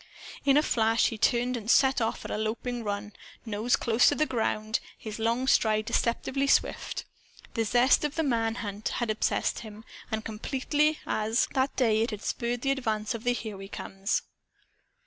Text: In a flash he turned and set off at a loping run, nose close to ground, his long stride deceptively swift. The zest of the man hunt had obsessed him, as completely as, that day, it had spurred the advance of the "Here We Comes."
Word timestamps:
In 0.43 0.57
a 0.57 0.63
flash 0.63 1.09
he 1.09 1.17
turned 1.19 1.55
and 1.55 1.69
set 1.69 2.01
off 2.01 2.25
at 2.25 2.31
a 2.31 2.37
loping 2.39 2.83
run, 2.83 3.13
nose 3.45 3.75
close 3.75 4.09
to 4.09 4.25
ground, 4.25 4.79
his 4.97 5.19
long 5.19 5.45
stride 5.45 5.85
deceptively 5.85 6.47
swift. 6.47 7.05
The 7.53 7.63
zest 7.65 8.03
of 8.03 8.15
the 8.15 8.23
man 8.23 8.55
hunt 8.65 8.87
had 8.97 9.11
obsessed 9.11 9.59
him, 9.59 9.83
as 10.11 10.23
completely 10.23 10.97
as, 11.05 11.47
that 11.53 11.75
day, 11.75 12.01
it 12.01 12.09
had 12.09 12.23
spurred 12.23 12.61
the 12.63 12.71
advance 12.71 13.13
of 13.13 13.23
the 13.23 13.33
"Here 13.33 13.55
We 13.57 13.67
Comes." 13.67 14.23